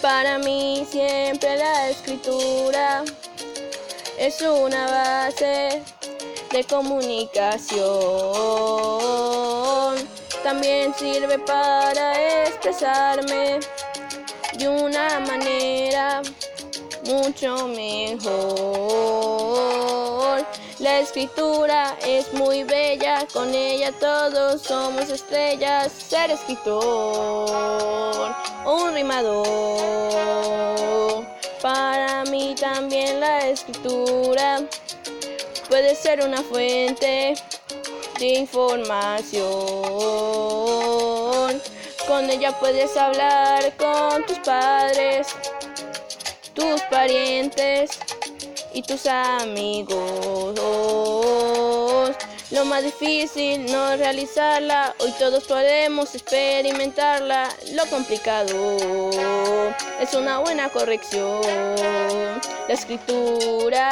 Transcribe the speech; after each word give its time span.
Para 0.00 0.38
mí 0.38 0.86
siempre 0.90 1.56
la 1.56 1.90
escritura 1.90 3.04
es 4.18 4.40
una 4.42 4.86
base 4.90 5.82
de 6.50 6.64
comunicación. 6.64 7.82
También 10.42 10.92
sirve 10.94 11.38
para 11.38 12.44
expresarme 12.44 13.60
de 14.58 14.68
una 14.68 15.20
manera 15.20 16.20
mucho 17.04 17.68
mejor. 17.68 19.31
La 20.82 20.98
escritura 20.98 21.96
es 22.04 22.32
muy 22.32 22.64
bella, 22.64 23.24
con 23.32 23.54
ella 23.54 23.92
todos 23.92 24.62
somos 24.62 25.08
estrellas. 25.10 25.92
Ser 25.92 26.32
escritor, 26.32 28.34
un 28.66 28.92
rimador. 28.92 29.44
Para 31.62 32.24
mí 32.24 32.56
también 32.60 33.20
la 33.20 33.46
escritura 33.46 34.58
puede 35.68 35.94
ser 35.94 36.26
una 36.26 36.42
fuente 36.42 37.34
de 38.18 38.26
información. 38.26 39.44
Con 42.08 42.28
ella 42.28 42.58
puedes 42.58 42.96
hablar 42.96 43.72
con 43.76 44.26
tus 44.26 44.40
padres, 44.40 45.28
tus 46.54 46.82
parientes 46.90 48.00
y 48.74 48.82
tus 48.82 49.06
amigos. 49.06 50.58
Lo 52.50 52.64
más 52.66 52.82
difícil 52.84 53.64
no 53.66 53.96
realizarla, 53.96 54.94
hoy 54.98 55.10
todos 55.18 55.44
podemos 55.44 56.14
experimentarla. 56.14 57.48
Lo 57.72 57.86
complicado 57.86 59.10
es 60.00 60.12
una 60.14 60.38
buena 60.40 60.68
corrección. 60.68 61.40
La 62.68 62.74
escritura 62.74 63.82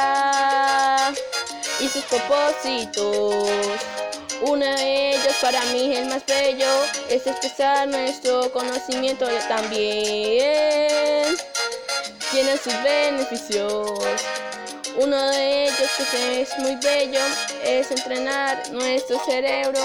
y 1.79 1.87
sus 1.87 2.03
propósitos. 2.03 3.35
Uno 4.41 4.65
de 4.65 5.11
ellos 5.15 5.35
para 5.41 5.63
mí 5.65 5.95
el 5.95 6.07
más 6.07 6.25
bello 6.25 6.67
es 7.09 7.25
expresar 7.27 7.87
nuestro 7.87 8.51
conocimiento 8.51 9.27
también. 9.47 11.35
Tiene 12.31 12.57
sus 12.57 12.73
beneficios. 12.83 13.91
Uno 14.95 15.29
de 15.31 15.65
ellos 15.65 15.89
que 16.11 16.41
es 16.41 16.59
muy 16.59 16.75
bello 16.75 17.19
es 17.63 17.89
entrenar 17.91 18.61
nuestro 18.71 19.23
cerebro 19.25 19.79